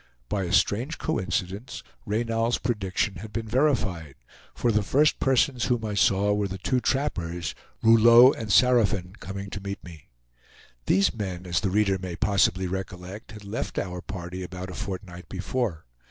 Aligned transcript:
By 0.29 0.45
a 0.45 0.51
strange 0.51 0.97
coincidence, 0.97 1.83
Reynal's 2.07 2.57
prediction 2.57 3.17
had 3.17 3.31
been 3.31 3.47
verified; 3.47 4.15
for 4.55 4.71
the 4.71 4.81
first 4.81 5.19
persons 5.19 5.65
whom 5.65 5.85
I 5.85 5.93
saw 5.93 6.33
were 6.33 6.47
the 6.47 6.57
two 6.57 6.79
trappers, 6.79 7.53
Rouleau 7.83 8.33
and 8.33 8.51
Saraphin, 8.51 9.13
coming 9.19 9.51
to 9.51 9.61
meet 9.61 9.83
me. 9.83 10.07
These 10.87 11.13
men, 11.13 11.45
as 11.45 11.59
the 11.59 11.69
reader 11.69 11.99
may 11.99 12.15
possibly 12.15 12.65
recollect, 12.65 13.33
had 13.33 13.43
left 13.45 13.77
our 13.77 14.01
party 14.01 14.41
about 14.41 14.71
a 14.71 14.73
fortnight 14.73 15.29
before. 15.29 15.85